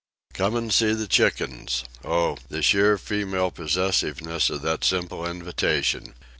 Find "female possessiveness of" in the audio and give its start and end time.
2.97-4.63